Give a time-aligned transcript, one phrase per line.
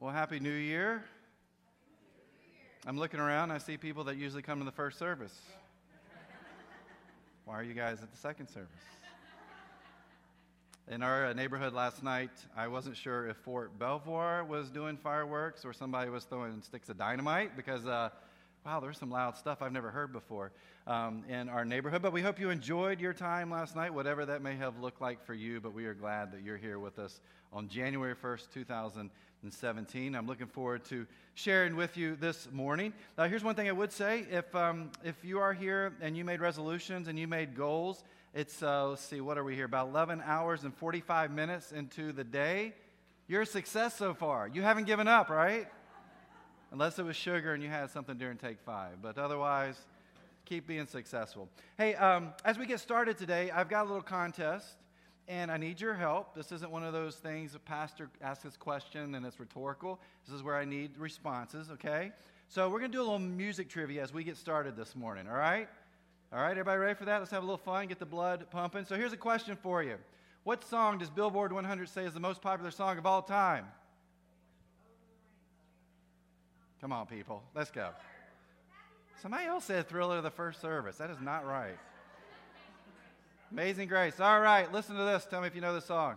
[0.00, 1.02] Well, Happy New Year.
[2.86, 3.50] I'm looking around.
[3.50, 5.36] I see people that usually come to the first service.
[7.44, 8.68] Why are you guys at the second service?
[10.88, 15.64] In our uh, neighborhood last night, I wasn't sure if Fort Belvoir was doing fireworks
[15.64, 18.10] or somebody was throwing sticks of dynamite because, uh,
[18.64, 20.52] wow, there's some loud stuff I've never heard before
[20.86, 22.02] um, in our neighborhood.
[22.02, 25.26] But we hope you enjoyed your time last night, whatever that may have looked like
[25.26, 25.60] for you.
[25.60, 27.20] But we are glad that you're here with us
[27.52, 28.52] on January 1st,
[29.42, 30.16] 2017.
[30.16, 32.92] I'm looking forward to sharing with you this morning.
[33.16, 36.24] Now, here's one thing I would say if, um, if you are here and you
[36.24, 38.02] made resolutions and you made goals,
[38.34, 39.66] it's, uh, let's see, what are we here?
[39.66, 42.72] About 11 hours and 45 minutes into the day.
[43.28, 44.48] You're a success so far.
[44.48, 45.68] You haven't given up, right?
[46.72, 49.00] Unless it was sugar and you had something during take five.
[49.00, 49.78] But otherwise,
[50.46, 51.48] keep being successful.
[51.76, 54.66] Hey, um, as we get started today, I've got a little contest
[55.28, 56.34] and I need your help.
[56.34, 60.00] This isn't one of those things a pastor asks his question and it's rhetorical.
[60.26, 62.12] This is where I need responses, okay?
[62.48, 65.28] So we're going to do a little music trivia as we get started this morning,
[65.28, 65.68] all right?
[66.32, 67.18] All right, everybody ready for that?
[67.18, 68.86] Let's have a little fun, get the blood pumping.
[68.86, 69.96] So here's a question for you
[70.44, 73.66] What song does Billboard 100 say is the most popular song of all time?
[76.80, 77.90] Come on, people, let's go.
[79.20, 80.96] Somebody else said Thriller the first service.
[80.96, 81.76] That is not right.
[83.50, 84.20] Amazing Grace.
[84.20, 85.26] All right, listen to this.
[85.28, 86.16] Tell me if you know the song.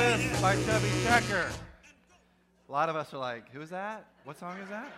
[0.00, 1.50] Is by Chubby Checker.
[2.68, 4.06] A lot of us are like, who's that?
[4.24, 4.90] What song is that?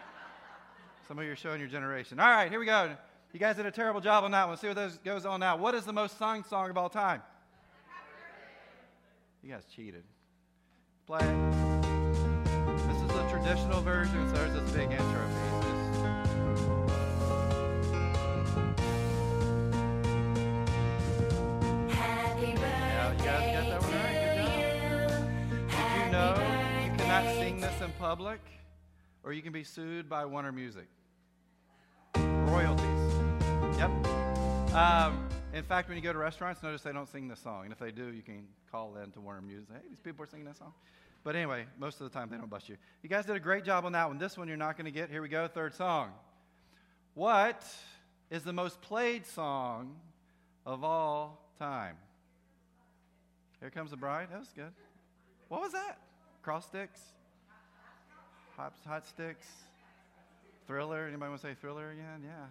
[1.10, 2.20] Some of you are showing your generation.
[2.20, 2.94] All right, here we go.
[3.32, 4.50] You guys did a terrible job on that one.
[4.50, 5.56] Let's see what this goes on now.
[5.56, 7.20] What is the most sung song of all time?
[9.42, 10.04] You guys cheated.
[11.08, 11.18] Play.
[11.18, 15.96] This is the traditional version, so there's this big intro piece.
[15.98, 16.22] Right.
[25.96, 26.36] You know
[26.84, 28.38] you cannot sing this in public,
[29.24, 30.86] or you can be sued by Warner Music?
[34.74, 37.64] Um, in fact, when you go to restaurants, notice they don't sing this song.
[37.64, 39.66] And if they do, you can call in to Warner Music.
[39.72, 40.72] Hey, these people are singing that song.
[41.24, 42.76] But anyway, most of the time they don't bust you.
[43.02, 44.18] You guys did a great job on that one.
[44.18, 45.10] This one you're not going to get.
[45.10, 46.12] Here we go, third song.
[47.14, 47.64] What
[48.30, 49.96] is the most played song
[50.64, 51.96] of all time?
[53.58, 54.28] Here comes the bride.
[54.30, 54.72] That was good.
[55.48, 55.98] What was that?
[56.42, 57.00] Cross sticks?
[58.56, 59.48] Hot, hot sticks?
[60.68, 61.08] Thriller?
[61.08, 62.22] Anybody want to say thriller again?
[62.24, 62.46] Yeah.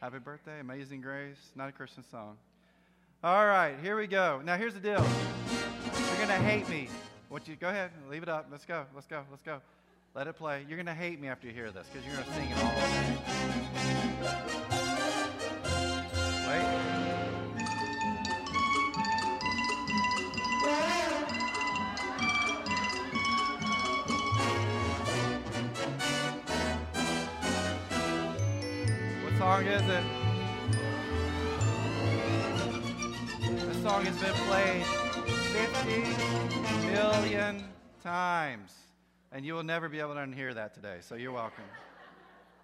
[0.00, 1.36] Happy birthday, Amazing Grace.
[1.54, 2.38] Not a Christian song.
[3.22, 4.40] All right, here we go.
[4.42, 4.92] Now here's the deal.
[4.94, 6.88] You're gonna hate me.
[7.28, 8.46] What you go ahead, leave it up.
[8.50, 8.86] Let's go.
[8.94, 9.22] Let's go.
[9.30, 9.60] Let's go.
[10.14, 10.64] Let it play.
[10.66, 13.89] You're gonna hate me after you hear this because you're gonna sing it all.
[29.60, 30.04] Song is it?
[33.66, 37.64] This song has been played 50 million
[38.02, 38.72] times,
[39.32, 41.64] and you will never be able to unhear that today, so you're welcome.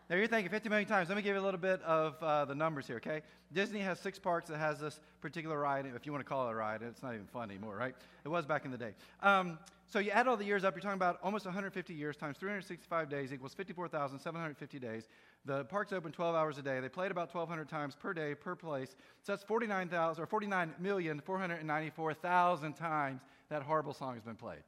[0.08, 1.10] Now you're thinking 50 million times.
[1.10, 3.20] Let me give you a little bit of uh, the numbers here, okay?
[3.52, 6.52] Disney has six parks that has this particular ride, if you want to call it
[6.52, 6.80] a ride.
[6.80, 7.94] It's not even fun anymore, right?
[8.24, 8.94] It was back in the day.
[9.20, 9.58] Um,
[9.88, 13.08] so you add all the years up, you're talking about almost 150 years times 365
[13.08, 15.08] days equals 54,750 days.
[15.46, 16.80] The parks open 12 hours a day.
[16.80, 18.96] They played about 1,200 times per day per place.
[19.22, 24.64] So that's 49,000 or 49,494,000 times that horrible song has been played.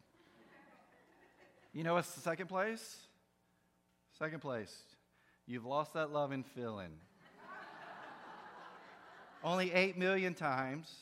[1.73, 2.99] You know what's the second place?
[4.19, 4.73] Second place.
[5.47, 6.93] You've lost that love and feeling.
[9.43, 10.95] Only 8 million times.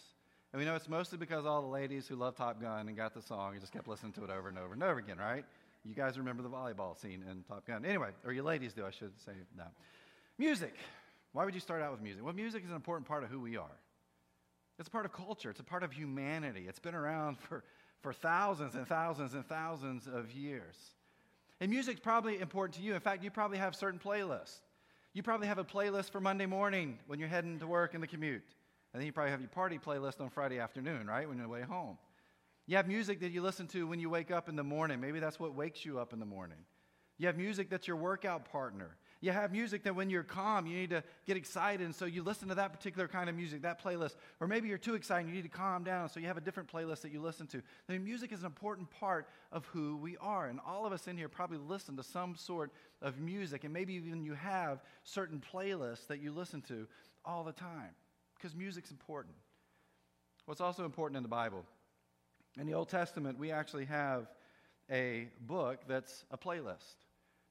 [0.52, 3.12] And we know it's mostly because all the ladies who love Top Gun and got
[3.12, 5.44] the song and just kept listening to it over and over and over again, right?
[5.86, 7.84] You guys remember the volleyball scene in Top Gun.
[7.84, 9.72] Anyway, or you ladies do, I should say that.
[10.36, 10.74] Music.
[11.32, 12.24] Why would you start out with music?
[12.24, 13.78] Well, music is an important part of who we are.
[14.78, 16.66] It's a part of culture, it's a part of humanity.
[16.68, 17.62] It's been around for,
[18.02, 20.76] for thousands and thousands and thousands of years.
[21.60, 22.94] And music's probably important to you.
[22.94, 24.60] In fact, you probably have certain playlists.
[25.14, 28.06] You probably have a playlist for Monday morning when you're heading to work in the
[28.06, 28.44] commute.
[28.92, 31.26] And then you probably have your party playlist on Friday afternoon, right?
[31.28, 31.96] When you're way home.
[32.66, 35.00] You have music that you listen to when you wake up in the morning.
[35.00, 36.58] Maybe that's what wakes you up in the morning.
[37.18, 38.96] You have music that's your workout partner.
[39.22, 42.22] You have music that when you're calm, you need to get excited, and so you
[42.22, 44.16] listen to that particular kind of music, that playlist.
[44.40, 46.70] Or maybe you're too excited, you need to calm down, so you have a different
[46.70, 47.62] playlist that you listen to.
[47.88, 51.08] I mean, music is an important part of who we are, and all of us
[51.08, 55.42] in here probably listen to some sort of music, and maybe even you have certain
[55.52, 56.86] playlists that you listen to
[57.24, 57.94] all the time,
[58.36, 59.34] because music's important.
[60.44, 61.64] What's also important in the Bible?
[62.58, 64.28] In the Old Testament, we actually have
[64.90, 66.96] a book that's a playlist.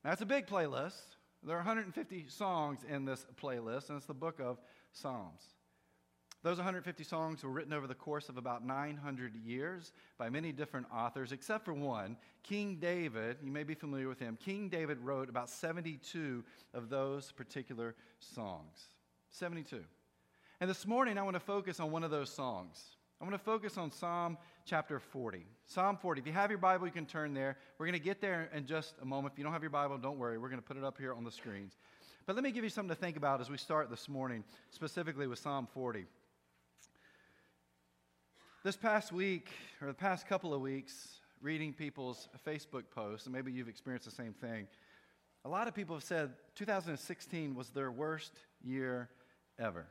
[0.04, 1.18] Now, it's a big playlist.
[1.44, 4.60] There are 150 songs in this playlist, and it's the book of
[4.94, 5.42] Psalms.
[6.42, 10.86] Those 150 songs were written over the course of about 900 years by many different
[10.94, 13.38] authors, except for one, King David.
[13.44, 14.38] You may be familiar with him.
[14.40, 16.44] King David wrote about 72
[16.74, 18.90] of those particular songs.
[19.32, 19.84] 72.
[20.62, 22.96] And this morning, I want to focus on one of those songs.
[23.22, 25.46] I want to focus on Psalm chapter 40.
[25.66, 26.20] Psalm 40.
[26.20, 27.58] If you have your Bible, you can turn there.
[27.78, 29.34] We're going to get there in just a moment.
[29.34, 30.38] If you don't have your Bible, don't worry.
[30.38, 31.78] We're going to put it up here on the screens.
[32.26, 35.28] But let me give you something to think about as we start this morning, specifically
[35.28, 36.06] with Psalm 40.
[38.66, 39.48] This past week,
[39.82, 44.16] or the past couple of weeks, reading people's Facebook posts, and maybe you've experienced the
[44.16, 44.68] same thing,
[45.46, 49.08] a lot of people have said 2016 was their worst year
[49.58, 49.86] ever.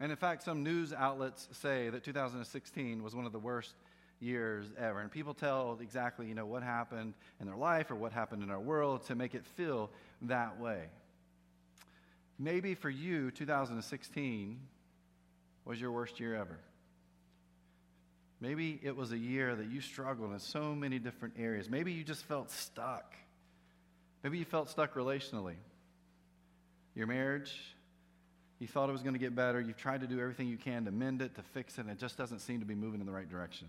[0.00, 3.74] And in fact, some news outlets say that 2016 was one of the worst
[4.18, 5.00] years ever.
[5.00, 8.50] And people tell exactly, you know, what happened in their life or what happened in
[8.50, 9.90] our world to make it feel
[10.22, 10.84] that way.
[12.38, 14.58] Maybe for you, 2016
[15.66, 16.58] was your worst year ever.
[18.40, 21.68] Maybe it was a year that you struggled in so many different areas.
[21.68, 23.14] Maybe you just felt stuck.
[24.24, 25.56] Maybe you felt stuck relationally.
[26.94, 27.54] Your marriage,
[28.60, 29.60] you thought it was going to get better.
[29.60, 31.98] You've tried to do everything you can to mend it, to fix it, and it
[31.98, 33.66] just doesn't seem to be moving in the right direction.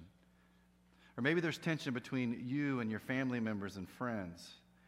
[1.17, 4.47] Or maybe there's tension between you and your family members and friends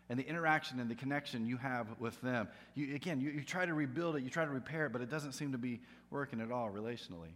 [0.10, 2.50] and the interaction and the connection you have with them.
[2.76, 5.10] You, again, you, you try to rebuild it, you try to repair it, but it
[5.10, 5.80] doesn't seem to be
[6.12, 7.32] working at all relationally.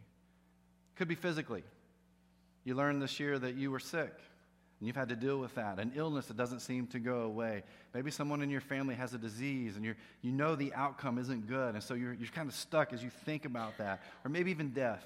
[0.95, 1.63] Could be physically.
[2.65, 4.11] You learned this year that you were sick
[4.79, 7.63] and you've had to deal with that, an illness that doesn't seem to go away.
[7.93, 11.47] Maybe someone in your family has a disease and you you know the outcome isn't
[11.47, 14.03] good, and so you're, you're kind of stuck as you think about that.
[14.23, 15.03] Or maybe even death.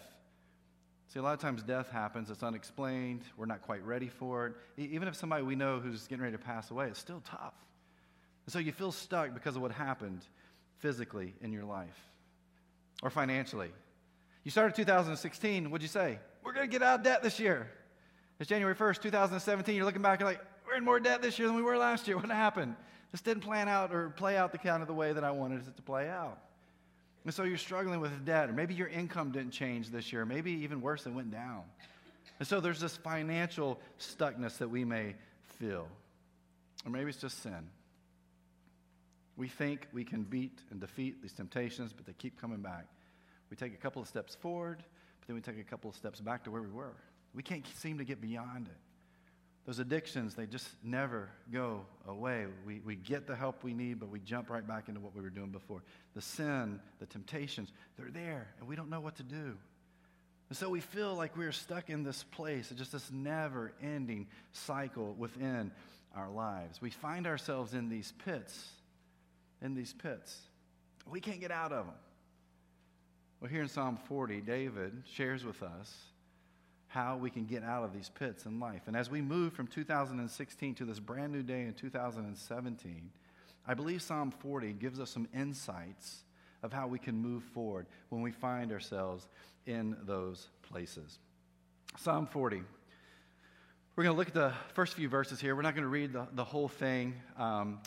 [1.08, 4.54] See, a lot of times death happens, it's unexplained, we're not quite ready for it.
[4.78, 7.54] Even if somebody we know who's getting ready to pass away, it's still tough.
[8.46, 10.22] And so you feel stuck because of what happened
[10.80, 12.00] physically in your life
[13.04, 13.72] or financially.
[14.44, 16.18] You started 2016, what'd you say?
[16.44, 17.70] We're going to get out of debt this year.
[18.42, 19.76] It's January 1st, 2017.
[19.76, 22.08] You're looking back, you're like, we're in more debt this year than we were last
[22.08, 22.18] year.
[22.18, 22.76] What happened?
[23.12, 25.68] This didn't plan out or play out the kind of the way that I wanted
[25.68, 26.40] it to play out.
[27.24, 30.26] And so you're struggling with debt, or maybe your income didn't change this year.
[30.26, 31.62] Maybe even worse, it went down.
[32.40, 35.14] And so there's this financial stuckness that we may
[35.60, 35.88] feel.
[36.84, 37.70] Or maybe it's just sin.
[39.38, 42.88] We think we can beat and defeat these temptations, but they keep coming back.
[43.52, 44.80] We take a couple of steps forward,
[45.20, 46.96] but then we take a couple of steps back to where we were.
[47.34, 48.78] We can't seem to get beyond it.
[49.66, 52.48] Those addictions, they just never go away.
[52.66, 55.22] We, we get the help we need, but we jump right back into what we
[55.22, 55.84] were doing before.
[56.16, 59.56] The sin, the temptations, they're there, and we don't know what to do.
[60.50, 65.14] And so we feel like we're stuck in this place, just this never ending cycle
[65.18, 65.72] within
[66.16, 66.82] our lives.
[66.82, 68.68] We find ourselves in these pits,
[69.62, 70.38] in these pits.
[71.10, 71.96] We can't get out of them.
[73.40, 75.96] Well, here in Psalm 40, David shares with us
[76.92, 78.82] how we can get out of these pits in life.
[78.88, 83.12] And as we move from 2016 to this brand new day in 2017,
[83.66, 86.24] I believe Psalm 40 gives us some insights
[86.62, 89.26] of how we can move forward when we find ourselves
[89.66, 91.18] in those places.
[91.98, 92.62] Psalm 40.
[93.96, 95.56] We're going to look at the first few verses here.
[95.56, 97.14] We're not going to read the, the whole thing.
[97.38, 97.80] Um,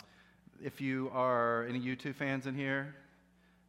[0.63, 2.95] if you are any U2 fans in here,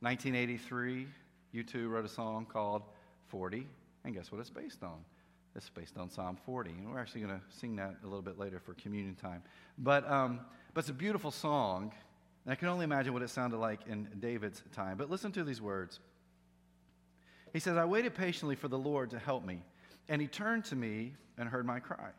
[0.01, 1.07] 1983,
[1.55, 2.83] U2 wrote a song called
[3.29, 3.67] 40,
[4.05, 5.05] and guess what it's based on?
[5.57, 6.71] It's based on Psalm 40.
[6.71, 9.43] And we're actually going to sing that a little bit later for communion time.
[9.79, 10.41] But, um,
[10.75, 11.93] but it's a beautiful song.
[12.45, 14.97] And I can only imagine what it sounded like in David's time.
[14.99, 15.99] But listen to these words.
[17.53, 19.63] He says, I waited patiently for the Lord to help me,
[20.09, 22.11] and he turned to me and heard my cry.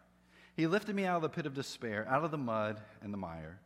[0.55, 3.17] He lifted me out of the pit of despair, out of the mud and the
[3.17, 3.59] mire.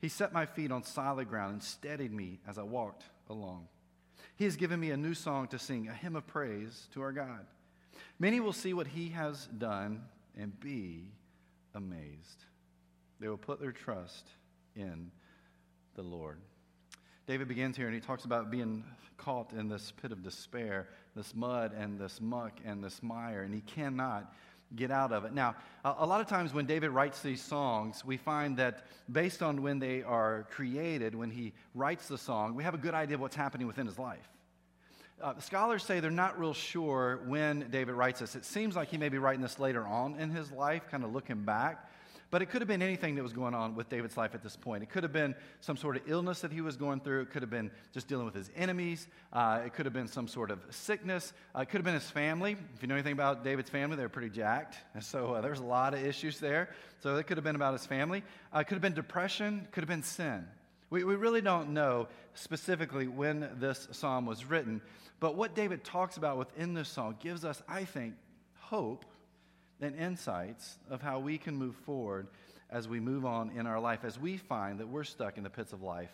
[0.00, 3.66] He set my feet on solid ground and steadied me as I walked along.
[4.36, 7.12] He has given me a new song to sing, a hymn of praise to our
[7.12, 7.44] God.
[8.18, 10.02] Many will see what he has done
[10.38, 11.10] and be
[11.74, 12.44] amazed.
[13.20, 14.28] They will put their trust
[14.74, 15.10] in
[15.94, 16.38] the Lord.
[17.26, 18.84] David begins here and he talks about being
[19.16, 23.54] caught in this pit of despair, this mud and this muck and this mire, and
[23.54, 24.32] he cannot
[24.74, 25.32] get out of it.
[25.32, 29.62] Now, a, lot of times when David writes these songs, we find that based on
[29.62, 33.20] when they are created, when he writes the song, we have a good idea of
[33.20, 34.28] what's happening within his life.
[35.22, 38.36] Uh, scholars say they're not real sure when David writes this.
[38.36, 41.12] It seems like he may be writing this later on in his life, kind of
[41.14, 41.88] looking back.
[42.30, 44.56] But it could have been anything that was going on with David's life at this
[44.56, 44.82] point.
[44.82, 47.22] It could have been some sort of illness that he was going through.
[47.22, 49.06] It could have been just dealing with his enemies.
[49.32, 51.32] Uh, it could have been some sort of sickness.
[51.54, 52.56] Uh, it could have been his family.
[52.74, 54.76] If you know anything about David's family, they're pretty jacked.
[54.92, 56.68] And so uh, there's a lot of issues there.
[57.00, 58.22] So it could have been about his family.
[58.54, 59.62] Uh, it could have been depression.
[59.64, 60.46] It could have been sin.
[60.90, 64.80] We, we really don't know specifically when this psalm was written.
[65.18, 68.14] But what David talks about within this song gives us, I think,
[68.58, 69.04] hope
[69.80, 72.28] and insights of how we can move forward
[72.70, 75.50] as we move on in our life, as we find that we're stuck in the
[75.50, 76.10] pits of life,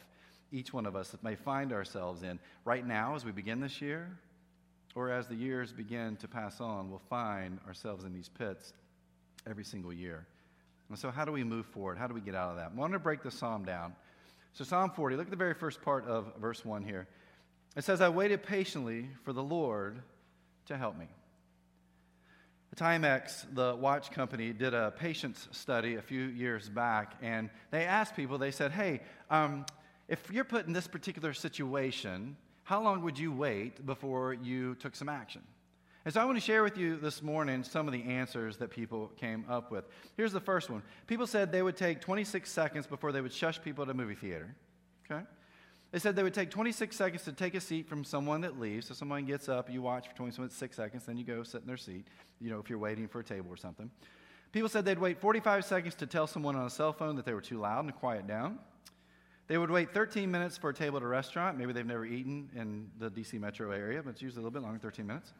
[0.52, 4.10] each one of us may find ourselves in right now as we begin this year,
[4.94, 8.74] or as the years begin to pass on, we'll find ourselves in these pits
[9.48, 10.26] every single year.
[10.90, 11.96] And so, how do we move forward?
[11.96, 12.72] How do we get out of that?
[12.74, 13.94] I want to break the psalm down.
[14.52, 17.08] So, Psalm 40, look at the very first part of verse 1 here.
[17.76, 20.02] It says, I waited patiently for the Lord
[20.66, 21.08] to help me.
[22.76, 28.16] Timex, the watch company, did a patience study a few years back, and they asked
[28.16, 29.66] people, they said, Hey, um,
[30.08, 34.96] if you're put in this particular situation, how long would you wait before you took
[34.96, 35.42] some action?
[36.04, 38.70] And so I want to share with you this morning some of the answers that
[38.70, 39.84] people came up with.
[40.16, 43.60] Here's the first one people said they would take 26 seconds before they would shush
[43.62, 44.54] people at a movie theater.
[45.10, 45.22] Okay?
[45.92, 48.86] They said they would take 26 seconds to take a seat from someone that leaves.
[48.86, 51.76] So someone gets up, you watch for 26 seconds, then you go sit in their
[51.76, 52.06] seat,
[52.40, 53.90] you know, if you're waiting for a table or something.
[54.52, 57.34] People said they'd wait 45 seconds to tell someone on a cell phone that they
[57.34, 58.58] were too loud and to quiet down.
[59.48, 61.58] They would wait 13 minutes for a table at a restaurant.
[61.58, 64.62] Maybe they've never eaten in the DC metro area, but it's usually a little bit
[64.62, 65.34] longer, 13 minutes.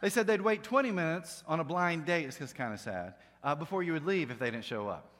[0.00, 2.24] They said they'd wait 20 minutes on a blind date.
[2.24, 3.14] It's just kind of sad.
[3.44, 5.10] Uh, before you would leave if they didn't show up.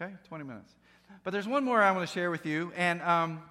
[0.00, 0.74] Okay, 20 minutes.
[1.22, 3.42] But there's one more I want to share with you, and um,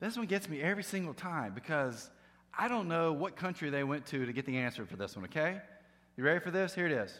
[0.00, 2.10] this one gets me every single time because
[2.56, 5.26] I don't know what country they went to to get the answer for this one,
[5.26, 5.60] okay?
[6.16, 6.74] You ready for this?
[6.74, 7.12] Here it is.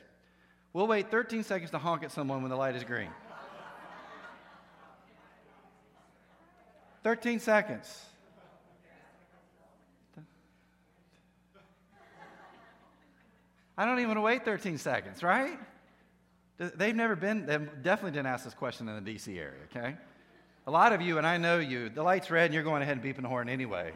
[0.72, 3.10] We'll wait 13 seconds to honk at someone when the light is green.
[7.04, 8.06] 13 seconds.
[13.76, 15.58] I don't even want to wait 13 seconds, right?
[16.76, 19.96] They've never been, they definitely didn't ask this question in the DC area, okay?
[20.66, 22.96] A lot of you, and I know you, the light's red and you're going ahead
[22.96, 23.92] and beeping the horn anyway.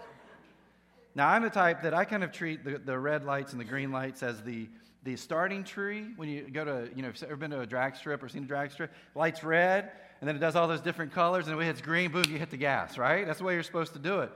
[1.15, 3.65] Now, I'm the type that I kind of treat the, the red lights and the
[3.65, 4.69] green lights as the,
[5.05, 6.09] the starting tree.
[6.17, 8.29] When you go to, you know, if you've ever been to a drag strip or
[8.29, 11.57] seen a drag strip, light's red, and then it does all those different colors, and
[11.57, 13.27] when it hits green, boom, you hit the gas, right?
[13.27, 14.33] That's the way you're supposed to do it.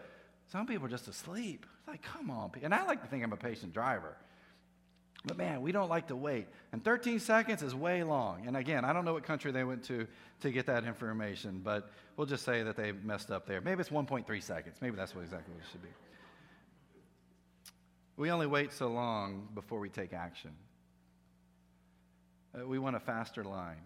[0.52, 1.66] Some people are just asleep.
[1.80, 2.52] It's like, come on.
[2.62, 4.16] And I like to think I'm a patient driver.
[5.25, 6.47] But man, we don't like to wait.
[6.73, 8.47] And 13 seconds is way long.
[8.47, 10.07] And again, I don't know what country they went to
[10.41, 13.61] to get that information, but we'll just say that they messed up there.
[13.61, 14.77] Maybe it's 1.3 seconds.
[14.81, 15.91] Maybe that's what exactly what it should be.
[18.17, 20.53] We only wait so long before we take action.
[22.59, 23.83] Uh, we want a faster line,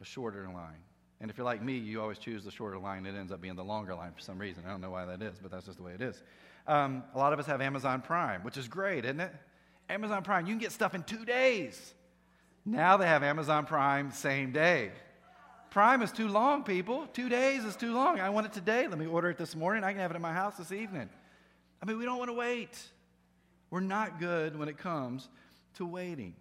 [0.00, 0.82] a shorter line.
[1.20, 3.06] And if you're like me, you always choose the shorter line.
[3.06, 4.64] It ends up being the longer line for some reason.
[4.66, 6.22] I don't know why that is, but that's just the way it is.
[6.66, 9.32] Um, a lot of us have Amazon Prime, which is great, isn't it?
[9.88, 11.94] Amazon Prime, you can get stuff in two days.
[12.64, 14.90] Now they have Amazon Prime same day.
[15.70, 17.06] Prime is too long, people.
[17.12, 18.20] Two days is too long.
[18.20, 18.86] I want it today.
[18.86, 19.84] Let me order it this morning.
[19.84, 21.08] I can have it in my house this evening.
[21.82, 22.80] I mean, we don't want to wait.
[23.70, 25.28] We're not good when it comes
[25.74, 26.34] to waiting.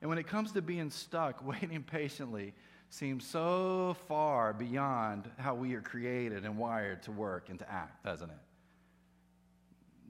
[0.00, 2.54] And when it comes to being stuck, waiting patiently
[2.88, 8.04] seems so far beyond how we are created and wired to work and to act,
[8.04, 8.36] doesn't it?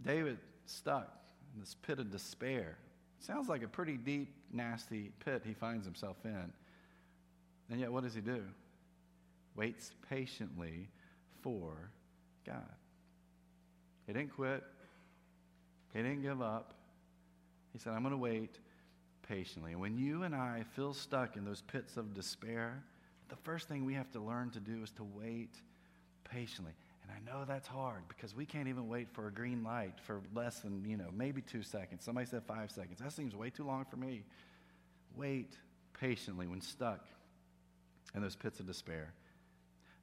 [0.05, 1.22] David stuck
[1.55, 2.77] in this pit of despair.
[3.19, 6.53] Sounds like a pretty deep, nasty pit he finds himself in.
[7.71, 8.43] And yet, what does he do?
[9.55, 10.89] Waits patiently
[11.41, 11.91] for
[12.47, 12.63] God.
[14.07, 14.63] He didn't quit,
[15.93, 16.75] he didn't give up.
[17.73, 18.59] He said, I'm going to wait
[19.27, 19.73] patiently.
[19.73, 22.83] And when you and I feel stuck in those pits of despair,
[23.29, 25.55] the first thing we have to learn to do is to wait
[26.25, 26.73] patiently.
[27.03, 30.21] And I know that's hard because we can't even wait for a green light for
[30.35, 32.05] less than, you know, maybe two seconds.
[32.05, 33.01] Somebody said five seconds.
[33.01, 34.23] That seems way too long for me.
[35.17, 35.57] Wait
[35.99, 37.07] patiently when stuck
[38.15, 39.13] in those pits of despair.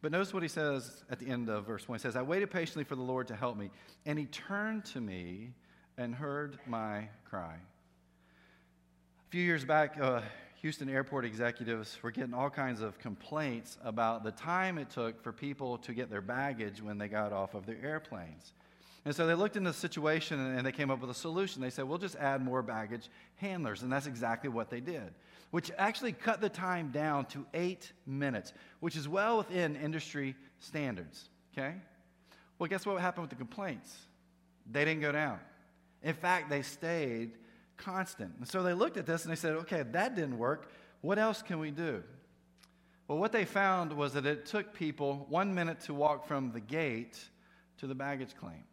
[0.02, 2.00] But notice what he says at the end of verse 1.
[2.00, 3.70] He says, I waited patiently for the Lord to help me,
[4.06, 5.52] and he turned to me
[5.98, 7.56] and heard my cry.
[7.56, 10.22] A few years back, uh,
[10.62, 15.32] Houston airport executives were getting all kinds of complaints about the time it took for
[15.32, 18.52] people to get their baggage when they got off of their airplanes.
[19.06, 21.62] And so they looked into the situation and they came up with a solution.
[21.62, 23.84] They said, we'll just add more baggage handlers.
[23.84, 25.14] And that's exactly what they did,
[25.52, 28.52] which actually cut the time down to eight minutes,
[28.82, 31.30] which is well within industry standards.
[31.54, 31.76] Okay?
[32.58, 33.96] Well, guess what happened with the complaints?
[34.70, 35.40] They didn't go down.
[36.04, 37.32] In fact, they stayed
[37.80, 38.34] constant.
[38.38, 40.72] And so they looked at this and they said, okay, that didn't work.
[41.02, 42.04] What else can we do?
[43.08, 46.60] Well, what they found was that it took people one minute to walk from the
[46.60, 47.18] gate
[47.80, 48.64] to the baggage claim.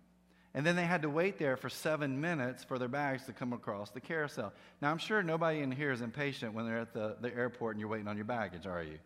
[0.53, 3.53] And then they had to wait there for seven minutes for their bags to come
[3.53, 4.53] across the carousel.
[4.81, 7.81] Now, I'm sure nobody in here is impatient when they're at the, the airport and
[7.81, 8.99] you're waiting on your baggage, are you?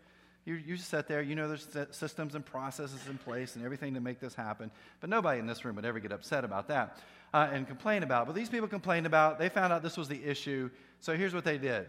[0.51, 4.01] You, you sit there, you know there's systems and processes in place and everything to
[4.01, 6.99] make this happen, but nobody in this room would ever get upset about that
[7.33, 8.27] uh, and complain about.
[8.27, 11.45] But these people complained about, they found out this was the issue, so here's what
[11.45, 11.87] they did.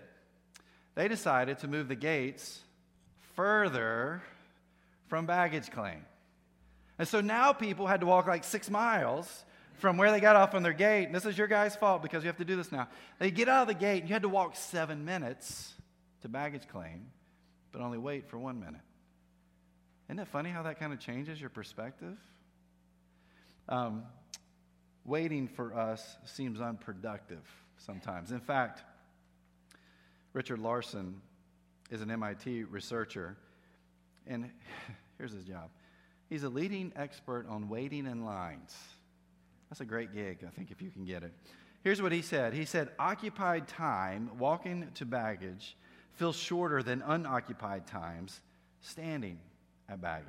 [0.94, 2.60] They decided to move the gates
[3.36, 4.22] further
[5.08, 6.06] from baggage claim.
[7.00, 9.44] And so now people had to walk like six miles
[9.80, 11.06] from where they got off on their gate.
[11.06, 12.89] And this is your guy's fault because you have to do this now.
[13.18, 15.74] They get out of the gate, and you had to walk seven minutes
[16.22, 17.08] to baggage claim
[17.72, 18.82] but only wait for one minute.
[20.08, 22.18] Isn't it funny how that kind of changes your perspective?
[23.70, 24.04] Um,
[25.06, 27.48] waiting for us seems unproductive
[27.78, 28.32] sometimes.
[28.32, 28.84] In fact,
[30.34, 31.22] Richard Larson
[31.90, 33.38] is an MIT researcher,
[34.28, 34.50] and
[35.18, 35.70] here's his job.
[36.30, 38.75] He's a leading expert on waiting in lines.
[39.70, 41.34] That's a great gig, I think, if you can get it.
[41.84, 45.75] Here's what he said He said, occupied time walking to baggage
[46.22, 48.42] feels shorter than unoccupied times
[48.82, 49.40] standing
[49.90, 50.28] at baggage.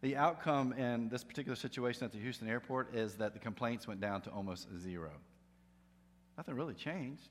[0.00, 4.00] The outcome in this particular situation at the Houston airport is that the complaints went
[4.00, 5.12] down to almost zero.
[6.36, 7.28] Nothing really changed.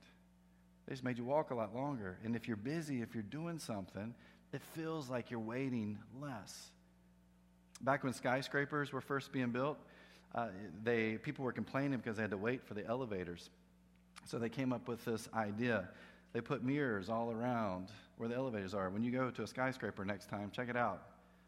[0.87, 2.17] They just made you walk a lot longer.
[2.23, 4.15] And if you're busy, if you're doing something,
[4.53, 6.67] it feels like you're waiting less.
[7.81, 9.77] Back when skyscrapers were first being built,
[10.33, 10.47] uh,
[10.81, 13.49] they, people were complaining because they had to wait for the elevators.
[14.27, 15.89] So they came up with this idea
[16.33, 18.89] they put mirrors all around where the elevators are.
[18.89, 21.01] When you go to a skyscraper next time, check it out.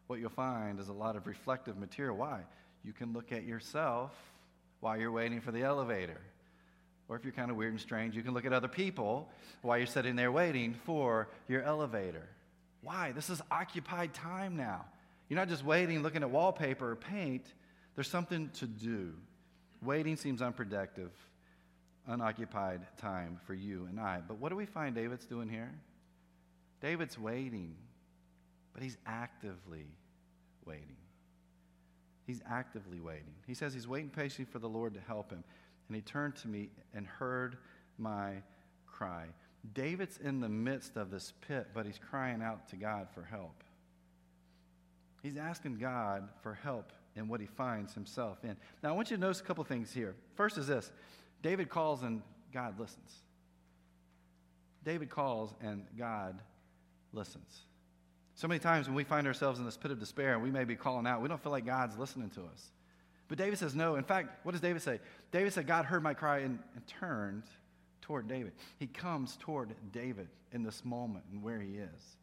[0.07, 2.17] What you'll find is a lot of reflective material.
[2.17, 2.41] Why?
[2.83, 4.11] You can look at yourself
[4.81, 6.19] while you're waiting for the elevator.
[7.07, 9.29] Or if you're kind of weird and strange, you can look at other people
[9.61, 12.27] while you're sitting there waiting for your elevator.
[12.81, 13.11] Why?
[13.13, 14.85] This is occupied time now.
[15.29, 17.45] You're not just waiting, looking at wallpaper or paint.
[17.95, 19.13] There's something to do.
[19.81, 21.11] Waiting seems unproductive
[22.07, 24.21] unoccupied time for you and I.
[24.27, 25.71] But what do we find David's doing here?
[26.81, 27.75] David's waiting,
[28.73, 29.87] but he's actively
[30.65, 30.97] waiting.
[32.25, 33.33] He's actively waiting.
[33.47, 35.43] He says he's waiting patiently for the Lord to help him.
[35.87, 37.57] And he turned to me and heard
[37.97, 38.35] my
[38.85, 39.27] cry.
[39.73, 43.63] David's in the midst of this pit, but he's crying out to God for help.
[45.21, 48.57] He's asking God for help in what he finds himself in.
[48.81, 50.15] Now, I want you to notice a couple things here.
[50.35, 50.91] First is this
[51.43, 53.11] David calls and God listens.
[54.83, 56.41] David calls and God
[57.11, 57.61] listens.
[58.35, 60.63] So many times when we find ourselves in this pit of despair and we may
[60.63, 62.71] be calling out, we don't feel like God's listening to us.
[63.27, 63.95] But David says no.
[63.95, 64.99] In fact, what does David say?
[65.31, 67.43] David said, God heard my cry and, and turned
[68.01, 68.53] toward David.
[68.79, 72.17] He comes toward David in this moment and where he is.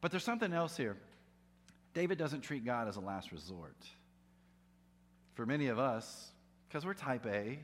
[0.00, 0.96] But there's something else here.
[1.94, 3.76] David doesn't treat God as a last resort.
[5.34, 6.32] For many of us,
[6.68, 7.58] because we're type A,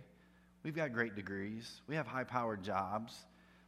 [0.62, 1.80] We've got great degrees.
[1.86, 3.16] We have high powered jobs.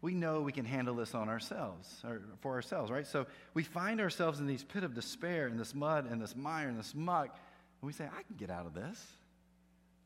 [0.01, 3.07] We know we can handle this on ourselves, or for ourselves, right?
[3.07, 6.69] So we find ourselves in these pit of despair, in this mud, and this mire,
[6.69, 7.39] and this muck,
[7.81, 9.03] and we say, I can get out of this.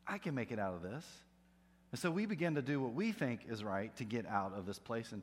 [0.06, 1.04] I can make it out of this.
[1.90, 4.66] And so we begin to do what we think is right to get out of
[4.66, 5.12] this place.
[5.12, 5.22] And,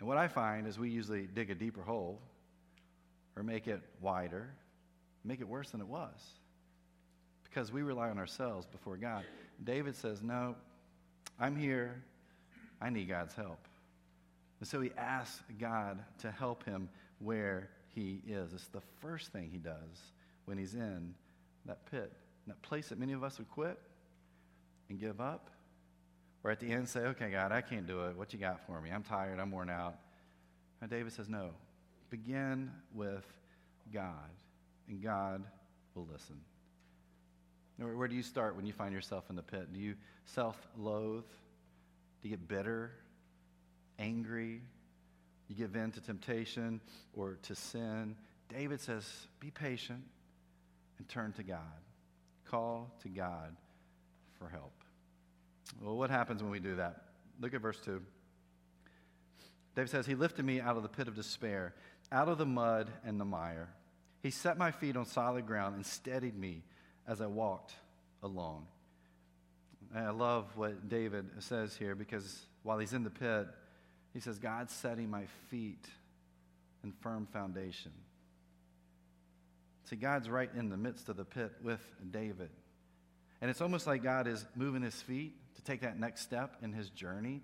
[0.00, 2.20] and what I find is we usually dig a deeper hole
[3.36, 4.50] or make it wider,
[5.24, 6.12] make it worse than it was
[7.44, 9.24] because we rely on ourselves before God.
[9.64, 10.54] David says, No,
[11.38, 12.02] I'm here.
[12.80, 13.66] I need God's help.
[14.60, 16.88] And so he asks God to help him
[17.20, 18.52] where he is.
[18.52, 20.12] It's the first thing he does
[20.46, 21.14] when he's in
[21.66, 22.12] that pit,
[22.46, 23.78] that place that many of us would quit
[24.88, 25.50] and give up.
[26.44, 28.16] Or at the end say, okay, God, I can't do it.
[28.16, 28.90] What you got for me?
[28.90, 29.38] I'm tired.
[29.38, 29.96] I'm worn out.
[30.80, 31.50] And David says, no.
[32.10, 33.26] Begin with
[33.92, 34.30] God,
[34.88, 35.44] and God
[35.94, 36.40] will listen.
[37.78, 39.72] Where do you start when you find yourself in the pit?
[39.72, 41.24] Do you self loathe?
[42.22, 42.90] Do you get bitter,
[43.98, 44.62] angry?
[45.48, 46.80] You give in to temptation
[47.14, 48.16] or to sin?
[48.48, 49.04] David says,
[49.40, 50.02] be patient
[50.98, 51.60] and turn to God.
[52.50, 53.54] Call to God
[54.38, 54.72] for help.
[55.80, 57.02] Well, what happens when we do that?
[57.40, 58.02] Look at verse 2.
[59.76, 61.74] David says, He lifted me out of the pit of despair,
[62.10, 63.68] out of the mud and the mire.
[64.22, 66.62] He set my feet on solid ground and steadied me
[67.08, 67.72] as I walked
[68.22, 68.66] along.
[69.94, 73.48] And I love what David says here because while he's in the pit,
[74.12, 75.86] he says, God's setting my feet
[76.84, 77.92] in firm foundation.
[79.84, 82.50] See, God's right in the midst of the pit with David.
[83.40, 86.72] And it's almost like God is moving his feet to take that next step in
[86.72, 87.40] his journey.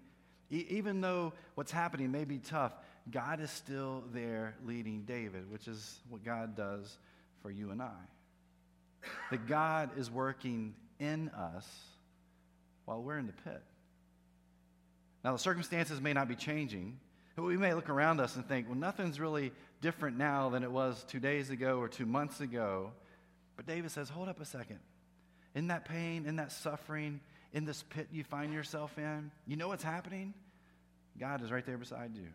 [0.50, 2.72] E- even though what's happening may be tough,
[3.10, 6.98] God is still there leading David, which is what God does
[7.40, 7.92] for you and I.
[9.30, 11.68] That God is working in us
[12.84, 13.62] while we're in the pit.
[15.24, 16.98] Now, the circumstances may not be changing.
[17.36, 21.04] We may look around us and think, well, nothing's really different now than it was
[21.08, 22.92] two days ago or two months ago.
[23.56, 24.80] But David says, hold up a second.
[25.54, 27.20] In that pain, in that suffering,
[27.52, 30.34] in this pit you find yourself in, you know what's happening?
[31.18, 32.26] God is right there beside you.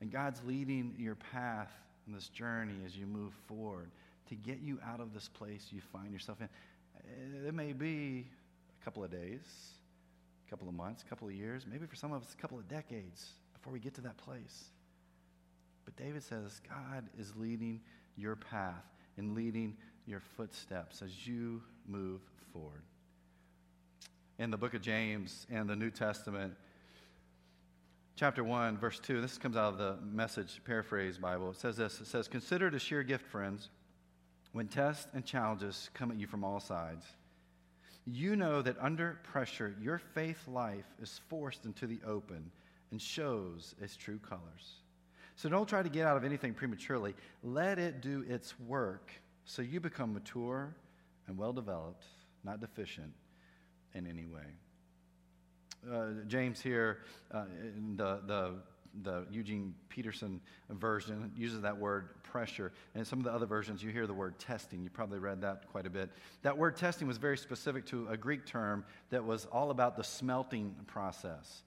[0.00, 1.70] And God's leading your path
[2.06, 3.90] in this journey as you move forward
[4.32, 6.48] to get you out of this place you find yourself in.
[6.96, 8.26] Eh, it may be
[8.80, 9.42] a couple of days,
[10.46, 12.58] a couple of months, a couple of years, maybe for some of us, a couple
[12.58, 14.70] of decades before we get to that place.
[15.84, 17.80] But David says, God is leading
[18.16, 18.84] your path
[19.18, 22.22] and leading your footsteps as you move
[22.54, 22.82] forward.
[24.38, 26.54] In the book of James and the New Testament,
[28.16, 31.50] chapter 1, verse 2, this comes out of the message paraphrase Bible.
[31.50, 33.68] It says this It says, Consider it a sheer gift, friends,
[34.52, 37.06] when tests and challenges come at you from all sides.
[38.04, 42.50] You know that under pressure, your faith life is forced into the open
[42.90, 44.82] and shows its true colors.
[45.36, 47.14] So don't try to get out of anything prematurely.
[47.42, 49.10] Let it do its work
[49.44, 50.74] so you become mature
[51.26, 52.04] and well developed,
[52.44, 53.12] not deficient
[53.94, 54.44] in any way.
[55.90, 56.98] Uh, James here,
[57.32, 57.44] uh,
[57.76, 58.54] in the, the,
[59.02, 62.72] the Eugene Peterson version, uses that word pressure.
[62.94, 64.82] And some of the other versions, you hear the word testing.
[64.82, 66.10] You probably read that quite a bit.
[66.42, 70.04] That word testing was very specific to a Greek term that was all about the
[70.04, 71.62] smelting process.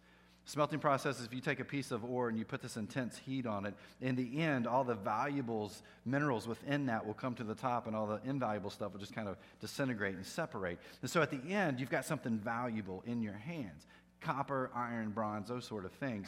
[0.47, 3.17] Smelting process is if you take a piece of ore and you put this intense
[3.17, 7.43] heat on it, in the end, all the valuables, minerals within that will come to
[7.43, 10.77] the top, and all the invaluable stuff will just kind of disintegrate and separate.
[11.01, 13.87] And so at the end, you've got something valuable in your hands
[14.21, 16.27] copper, iron, bronze, those sort of things.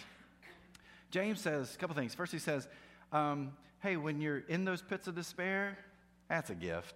[1.10, 2.14] James says a couple things.
[2.14, 2.68] First, he says,
[3.12, 5.78] um, hey, when you're in those pits of despair,
[6.30, 6.96] that's a gift.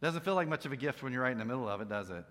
[0.00, 1.88] Doesn't feel like much of a gift when you're right in the middle of it,
[1.88, 2.24] does it?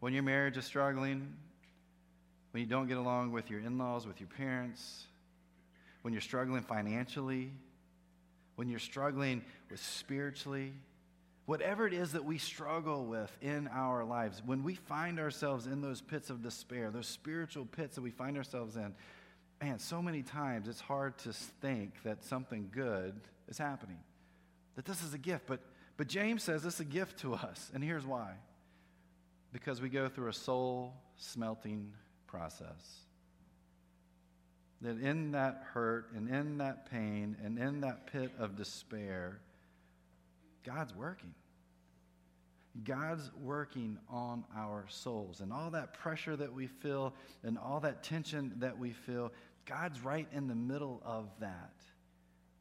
[0.00, 1.34] When your marriage is struggling,
[2.52, 5.04] when you don't get along with your in laws, with your parents,
[6.02, 7.50] when you're struggling financially,
[8.54, 10.72] when you're struggling with spiritually,
[11.46, 15.80] whatever it is that we struggle with in our lives, when we find ourselves in
[15.80, 18.94] those pits of despair, those spiritual pits that we find ourselves in,
[19.62, 23.14] man, so many times it's hard to think that something good
[23.48, 23.98] is happening,
[24.74, 25.44] that this is a gift.
[25.46, 25.60] But,
[25.96, 28.34] but James says is a gift to us, and here's why
[29.52, 31.90] because we go through a soul smelting
[32.26, 33.00] process.
[34.82, 39.40] That in that hurt and in that pain and in that pit of despair,
[40.66, 41.32] God's working.
[42.84, 45.40] God's working on our souls.
[45.40, 49.32] And all that pressure that we feel and all that tension that we feel,
[49.64, 51.72] God's right in the middle of that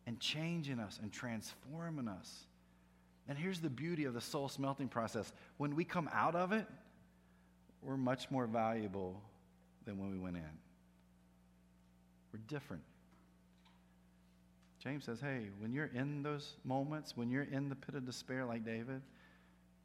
[0.08, 2.46] and changing us and transforming us.
[3.28, 6.68] And here's the beauty of the soul smelting process when we come out of it,
[7.82, 9.22] we're much more valuable
[9.86, 10.44] than when we went in.
[12.32, 12.84] We're different.
[14.86, 18.45] James says, hey, when you're in those moments, when you're in the pit of despair
[18.45, 19.02] like David,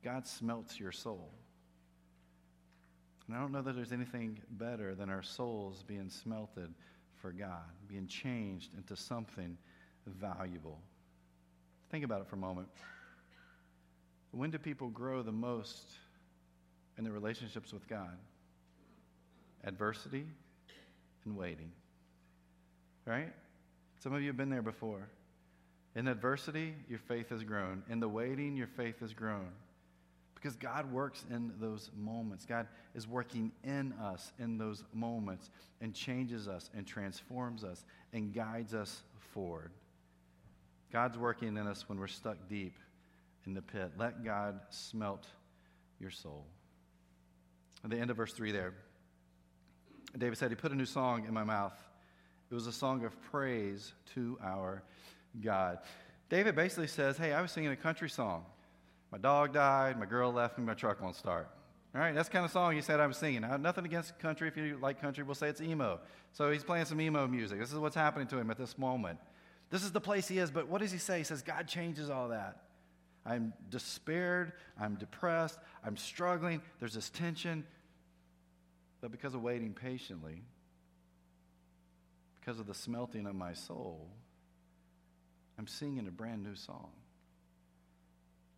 [0.05, 1.31] God smelts your soul.
[3.27, 6.75] And I don't know that there's anything better than our souls being smelted
[7.15, 9.57] for God, being changed into something
[10.07, 10.79] valuable.
[11.91, 12.69] Think about it for a moment.
[14.33, 15.85] When do people grow the most
[16.99, 18.19] in their relationships with God?
[19.65, 20.27] Adversity
[21.25, 21.73] and waiting.
[23.07, 23.33] Right?
[24.01, 25.09] Some of you have been there before.
[25.95, 27.83] In adversity, your faith has grown.
[27.89, 29.49] In the waiting, your faith has grown.
[30.35, 32.47] Because God works in those moments.
[32.47, 35.51] God is working in us in those moments
[35.83, 37.85] and changes us and transforms us
[38.15, 39.03] and guides us
[39.35, 39.71] forward.
[40.91, 42.79] God's working in us when we're stuck deep
[43.45, 43.93] in the pit.
[43.99, 45.27] Let God smelt
[46.01, 46.47] your soul.
[47.85, 48.73] At the end of verse 3 there,
[50.17, 51.75] David said, He put a new song in my mouth.
[52.51, 54.83] It was a song of praise to our
[55.41, 55.79] God.
[56.29, 58.45] David basically says, Hey, I was singing a country song.
[59.13, 61.49] My dog died, my girl left me, my truck won't start.
[61.95, 63.41] All right, that's kind of song he said I was singing.
[63.41, 64.47] Now, nothing against country.
[64.47, 66.01] If you like country, we'll say it's emo.
[66.33, 67.59] So he's playing some emo music.
[67.59, 69.19] This is what's happening to him at this moment.
[69.71, 71.19] This is the place he is, but what does he say?
[71.19, 72.63] He says, God changes all that.
[73.27, 74.53] I'm despaired.
[74.81, 75.59] I'm depressed.
[75.85, 76.63] I'm struggling.
[76.79, 77.65] There's this tension.
[79.01, 80.43] But because of waiting patiently,
[82.51, 84.09] because of the smelting of my soul,
[85.57, 86.91] I'm singing a brand new song.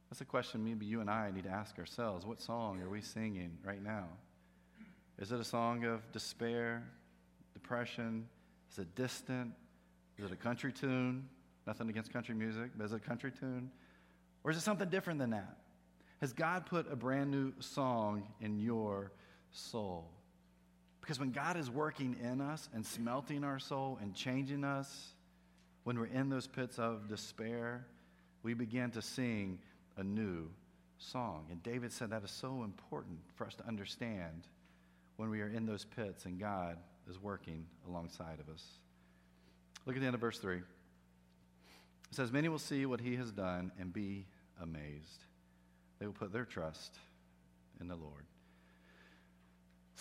[0.09, 2.25] That's a question maybe you and I need to ask ourselves.
[2.25, 4.07] What song are we singing right now?
[5.19, 6.83] Is it a song of despair,
[7.53, 8.27] depression?
[8.71, 9.53] Is it distant?
[10.17, 11.29] Is it a country tune?
[11.67, 13.71] Nothing against country music, but is it a country tune?
[14.43, 15.59] Or is it something different than that?
[16.23, 19.13] Has God put a brand new song in your
[19.51, 20.09] soul?
[21.03, 25.15] Because when God is working in us and smelting our soul and changing us,
[25.85, 27.85] when we're in those pits of despair,
[28.45, 29.59] we begin to sing
[29.97, 30.49] a new
[30.99, 31.47] song.
[31.51, 34.47] And David said that is so important for us to understand
[35.17, 36.79] when we are in those pits and God
[37.11, 38.65] is working alongside of us.
[39.85, 40.59] Look at the end of verse 3.
[40.59, 40.65] It
[42.13, 44.27] says, Many will see what he has done and be
[44.63, 45.25] amazed.
[45.99, 46.95] They will put their trust
[47.81, 48.25] in the Lord.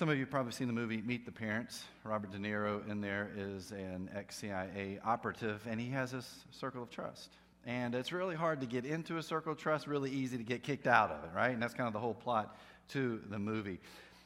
[0.02, 1.84] Some of you have probably seen the movie Meet the Parents.
[2.04, 6.82] Robert De Niro in there is an ex CIA operative, and he has this circle
[6.82, 7.30] of trust.
[7.68, 10.64] And it's really hard to get into a circle of trust, really easy to get
[10.64, 11.52] kicked out of it, right?
[11.52, 12.58] And that's kind of the whole plot
[12.94, 13.80] to the movie.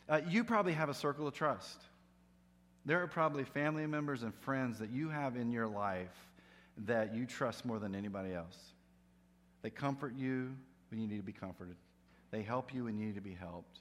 [0.08, 1.82] Uh, you probably have a circle of trust.
[2.86, 6.30] There are probably family members and friends that you have in your life
[6.86, 8.58] that you trust more than anybody else.
[9.62, 10.56] They comfort you
[10.90, 11.76] when you need to be comforted,
[12.32, 13.80] they help you when you need to be helped.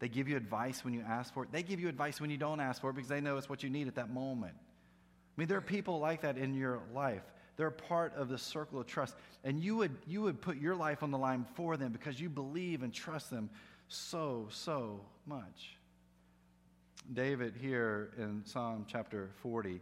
[0.00, 1.52] They give you advice when you ask for it.
[1.52, 3.62] They give you advice when you don't ask for it because they know it's what
[3.62, 4.54] you need at that moment.
[4.56, 7.22] I mean, there are people like that in your life.
[7.56, 9.14] They're part of the circle of trust.
[9.44, 12.30] And you would, you would put your life on the line for them because you
[12.30, 13.50] believe and trust them
[13.88, 15.76] so, so much.
[17.12, 19.80] David, here in Psalm chapter 40,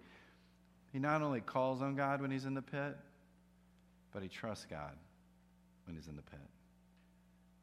[0.92, 2.96] he not only calls on God when he's in the pit,
[4.12, 4.92] but he trusts God
[5.86, 6.40] when he's in the pit.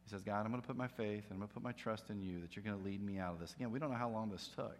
[0.06, 1.72] He says, God, I'm going to put my faith and I'm going to put my
[1.72, 3.54] trust in you that you're going to lead me out of this.
[3.54, 4.78] Again, we don't know how long this took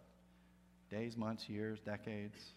[0.88, 2.52] days, months, years, decades.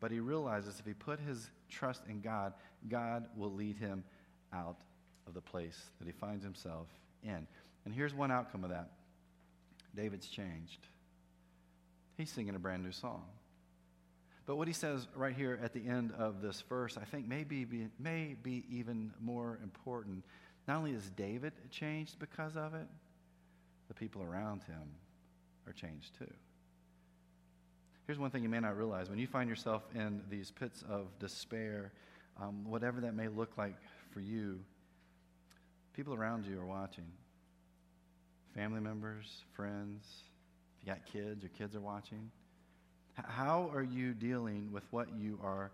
[0.00, 2.52] But he realizes if he put his trust in God,
[2.88, 4.04] God will lead him
[4.52, 4.78] out
[5.26, 6.88] of the place that he finds himself
[7.22, 7.46] in.
[7.84, 8.90] And here's one outcome of that
[9.94, 10.80] David's changed.
[12.16, 13.24] He's singing a brand new song.
[14.46, 17.44] But what he says right here at the end of this verse, I think may
[17.44, 17.66] be,
[17.98, 20.24] may be even more important.
[20.68, 22.86] Not only is David changed because of it,
[23.88, 24.82] the people around him
[25.66, 26.30] are changed too.
[28.06, 31.06] Here's one thing you may not realize when you find yourself in these pits of
[31.18, 31.92] despair,
[32.40, 33.76] um, whatever that may look like
[34.12, 34.60] for you,
[35.94, 37.04] people around you are watching.
[38.54, 40.06] Family members, friends,
[40.76, 42.30] if you got kids, your kids are watching.
[43.14, 45.70] How are you dealing with what you are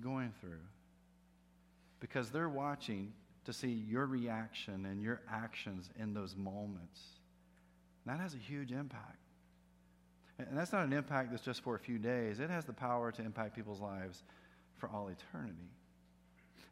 [0.00, 0.60] going through?
[2.00, 3.12] Because they're watching
[3.44, 7.00] to see your reaction and your actions in those moments.
[8.04, 9.18] And that has a huge impact.
[10.38, 13.12] And that's not an impact that's just for a few days, it has the power
[13.12, 14.22] to impact people's lives
[14.78, 15.70] for all eternity.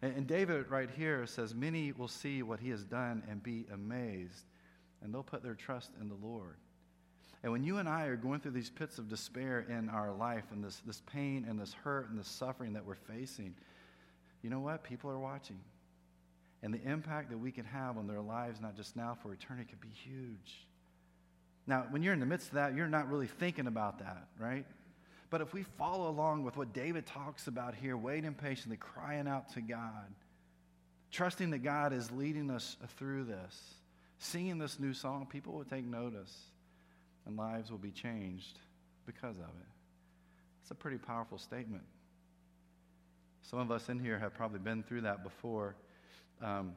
[0.01, 4.45] And, David, right here, says, Many will see what he has done and be amazed,
[5.03, 6.55] and they'll put their trust in the Lord.
[7.43, 10.45] And when you and I are going through these pits of despair in our life
[10.53, 13.55] and this, this pain and this hurt and this suffering that we're facing,
[14.43, 14.85] you know what?
[14.85, 15.59] People are watching.
[16.63, 19.69] And the impact that we can have on their lives, not just now, for eternity,
[19.71, 20.67] could be huge.
[21.67, 24.67] Now, when you're in the midst of that, you're not really thinking about that, right?
[25.31, 29.53] But if we follow along with what David talks about here, waiting patiently, crying out
[29.53, 30.15] to God,
[31.11, 33.75] trusting that God is leading us through this,
[34.19, 36.35] singing this new song, people will take notice
[37.27, 38.59] and lives will be changed
[39.07, 39.69] because of it.
[40.63, 41.85] It's a pretty powerful statement.
[43.43, 45.77] Some of us in here have probably been through that before.
[46.41, 46.73] Um,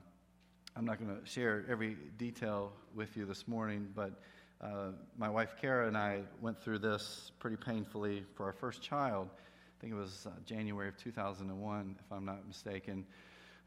[0.76, 4.20] I'm not going to share every detail with you this morning, but
[4.60, 9.30] uh, my wife Kara and I went through this pretty painfully for our first child.
[9.32, 13.06] I think it was uh, January of 2001, if I'm not mistaken.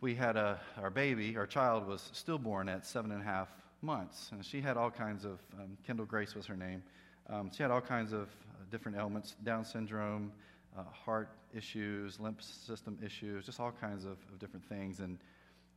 [0.01, 3.49] We had a, our baby, our child was stillborn at seven and a half
[3.81, 4.31] months.
[4.33, 6.83] And she had all kinds of, um, Kendall Grace was her name.
[7.29, 10.33] Um, she had all kinds of uh, different ailments Down syndrome,
[10.77, 14.99] uh, heart issues, lymph system issues, just all kinds of, of, different things.
[14.99, 15.19] And,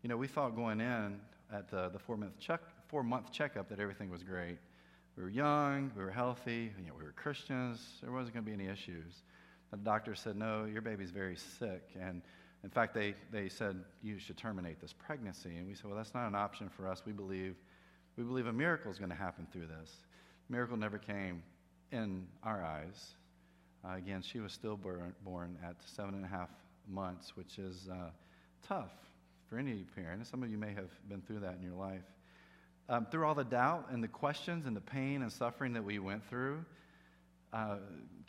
[0.02, 1.20] you know, we thought going in
[1.52, 4.58] at the, the four, month check, four month checkup that everything was great.
[5.16, 8.52] We were young, we were healthy, you know, we were Christians, there wasn't going to
[8.52, 9.24] be any issues.
[9.72, 11.90] The doctor said, No, your baby's very sick.
[12.00, 12.22] And
[12.64, 15.56] in fact, they, they said, You should terminate this pregnancy.
[15.58, 17.02] And we said, Well, that's not an option for us.
[17.06, 17.56] We believe,
[18.16, 19.92] we believe a miracle is going to happen through this.
[20.50, 21.44] Miracle never came
[21.92, 23.16] in our eyes.
[23.84, 26.50] Uh, again, she was still born, born, at seven and a half
[26.88, 28.10] months, which is uh,
[28.68, 28.92] tough
[29.50, 30.26] for any parent.
[30.28, 32.04] Some of you may have been through that in your life.
[32.90, 36.00] Um, through all the doubt and the questions and the pain and suffering that we
[36.00, 36.64] went through,
[37.54, 37.78] uh,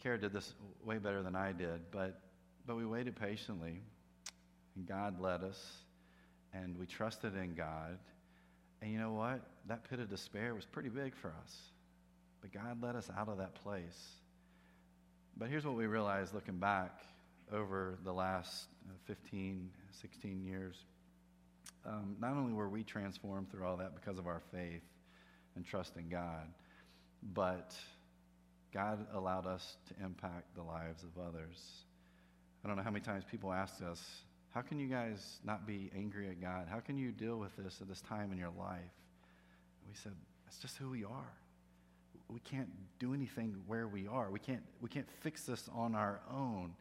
[0.03, 0.55] Kara did this
[0.85, 2.21] way better than I did, but,
[2.67, 3.81] but we waited patiently,
[4.77, 5.61] and God led us,
[6.53, 7.99] and we trusted in God.
[8.81, 9.41] And you know what?
[9.67, 11.57] That pit of despair was pretty big for us.
[12.41, 14.09] But God led us out of that place.
[15.37, 17.01] But here's what we realized looking back
[17.53, 20.77] over the last uh, 15, 16 years.
[21.89, 24.83] Um, not only were we transformed through all that because of our faith
[25.57, 26.47] and trust in God,
[27.33, 27.75] but
[28.75, 31.59] God allowed us to impact the lives of others.
[32.63, 34.03] I don't know how many times people ask us,
[34.51, 36.67] How can you guys not be angry at God?
[36.71, 38.81] How can you deal with this at this time in your life?
[39.89, 40.13] We said,
[40.45, 41.33] That's just who we are.
[42.29, 44.31] We can't do anything where we are.
[44.31, 46.75] We can't, we can't fix this on our own.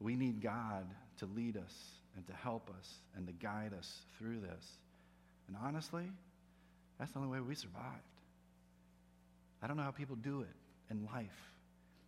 [0.00, 0.86] We need God
[1.18, 1.74] to lead us
[2.16, 4.78] and to help us and to guide us through this.
[5.48, 6.04] And honestly,
[6.98, 7.84] that's the only way we survived.
[9.62, 10.56] I don't know how people do it
[10.90, 11.52] in life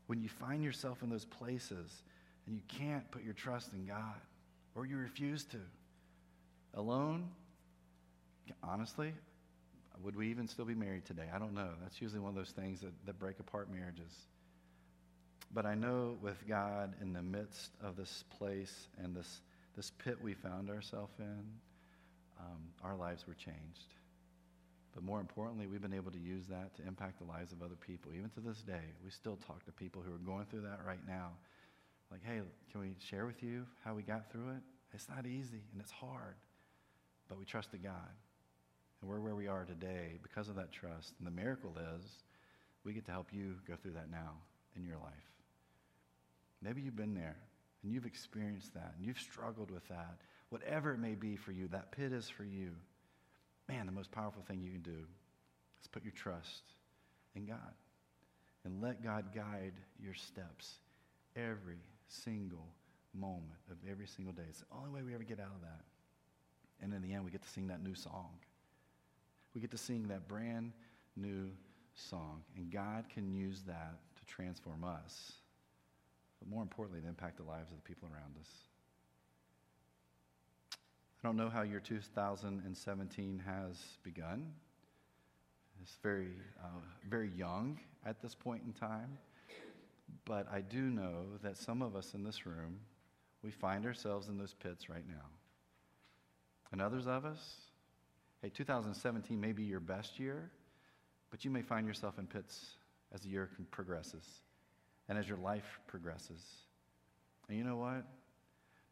[0.07, 2.03] when you find yourself in those places
[2.47, 4.21] and you can't put your trust in God
[4.75, 5.59] or you refuse to.
[6.75, 7.29] Alone,
[8.63, 9.13] honestly,
[10.03, 11.29] would we even still be married today?
[11.35, 11.71] I don't know.
[11.83, 14.13] That's usually one of those things that, that break apart marriages.
[15.53, 19.41] But I know with God in the midst of this place and this,
[19.79, 21.45] this pit we found ourselves in,
[22.41, 23.95] um, our lives were changed.
[24.93, 27.77] But more importantly, we've been able to use that to impact the lives of other
[27.77, 28.11] people.
[28.13, 31.07] Even to this day, we still talk to people who are going through that right
[31.07, 31.29] now.
[32.11, 32.41] Like, hey,
[32.73, 34.63] can we share with you how we got through it?
[34.93, 36.35] It's not easy and it's hard,
[37.29, 38.11] but we trusted God.
[39.01, 41.15] And we're where we are today because of that trust.
[41.21, 42.05] And the miracle is
[42.83, 44.33] we get to help you go through that now
[44.75, 45.13] in your life.
[46.61, 47.37] Maybe you've been there
[47.83, 50.17] and you've experienced that and you've struggled with that.
[50.51, 52.71] Whatever it may be for you, that pit is for you.
[53.69, 55.05] Man, the most powerful thing you can do
[55.81, 56.63] is put your trust
[57.35, 57.75] in God
[58.65, 60.79] and let God guide your steps
[61.37, 62.67] every single
[63.15, 64.43] moment of every single day.
[64.49, 65.85] It's the only way we ever get out of that.
[66.81, 68.31] And in the end, we get to sing that new song.
[69.55, 70.73] We get to sing that brand
[71.17, 71.51] new
[71.95, 72.43] song.
[72.57, 75.33] And God can use that to transform us
[76.39, 78.49] but more importantly, to impact the lives of the people around us.
[80.73, 84.53] I don't know how your 2017 has begun.
[85.83, 86.29] It's very,
[86.63, 89.19] uh, very young at this point in time.
[90.25, 92.79] But I do know that some of us in this room,
[93.43, 95.27] we find ourselves in those pits right now.
[96.71, 97.41] And others of us,
[98.43, 100.51] hey, 2017 may be your best year,
[101.31, 102.77] but you may find yourself in pits
[103.13, 104.25] as the year progresses
[105.09, 106.43] and as your life progresses.
[107.49, 108.05] And you know what?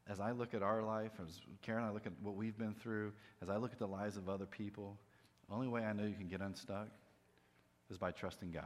[0.09, 2.74] As I look at our life, as Karen and I look at what we've been
[2.74, 4.96] through, as I look at the lives of other people,
[5.48, 6.88] the only way I know you can get unstuck
[7.90, 8.64] is by trusting God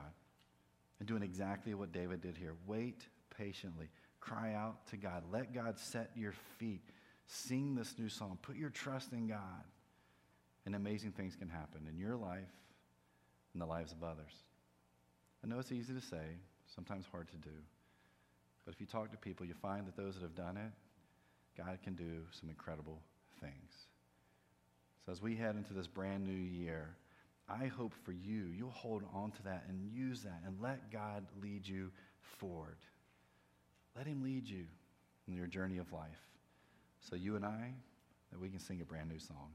[0.98, 2.54] and doing exactly what David did here.
[2.66, 3.88] Wait patiently.
[4.20, 5.24] Cry out to God.
[5.32, 6.82] Let God set your feet.
[7.26, 8.38] Sing this new song.
[8.42, 9.64] Put your trust in God.
[10.66, 12.52] And amazing things can happen in your life
[13.54, 14.32] and the lives of others.
[15.42, 16.36] I know it's easy to say,
[16.74, 17.54] sometimes hard to do.
[18.64, 20.72] But if you talk to people, you find that those that have done it,
[21.56, 23.00] God can do some incredible
[23.40, 23.72] things.
[25.04, 26.94] So as we head into this brand new year,
[27.48, 31.24] I hope for you, you'll hold on to that and use that and let God
[31.42, 31.90] lead you
[32.38, 32.76] forward.
[33.96, 34.66] Let Him lead you
[35.26, 36.20] in your journey of life
[37.00, 37.72] so you and I,
[38.30, 39.50] that we can sing a brand new song.